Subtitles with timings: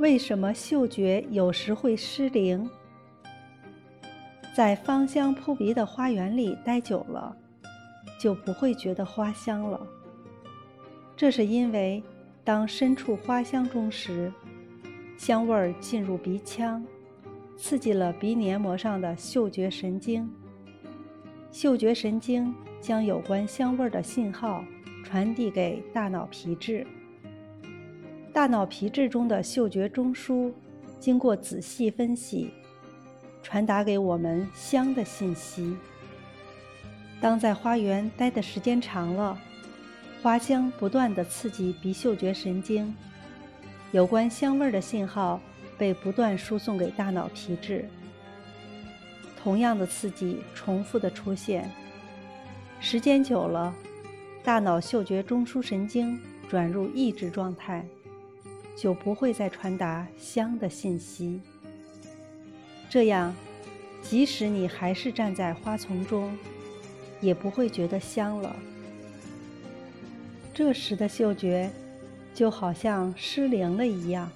[0.00, 2.66] 为什么嗅觉有时会失灵？
[4.54, 7.36] 在芳香扑鼻的花园里待久了，
[8.18, 9.78] 就不会觉得花香了。
[11.14, 12.02] 这是因为，
[12.42, 14.32] 当身处花香中时，
[15.18, 16.82] 香味儿进入鼻腔，
[17.58, 20.32] 刺激了鼻黏膜上的嗅觉神经。
[21.52, 24.64] 嗅觉神经将有关香味儿的信号
[25.04, 26.86] 传递给大脑皮质。
[28.32, 30.52] 大脑皮质中的嗅觉中枢
[31.00, 32.50] 经过仔细分析，
[33.42, 35.76] 传达给我们香的信息。
[37.20, 39.36] 当在花园待的时间长了，
[40.22, 42.94] 花香不断地刺激鼻嗅觉神经，
[43.90, 45.40] 有关香味的信号
[45.76, 47.88] 被不断输送给大脑皮质。
[49.42, 51.68] 同样的刺激重复的出现，
[52.78, 53.74] 时间久了，
[54.44, 57.84] 大脑嗅觉中枢神经转入抑制状态。
[58.80, 61.38] 就不会再传达香的信息。
[62.88, 63.36] 这样，
[64.02, 66.34] 即使你还是站在花丛中，
[67.20, 68.56] 也不会觉得香了。
[70.54, 71.70] 这时的嗅觉，
[72.32, 74.32] 就好像失灵了一样。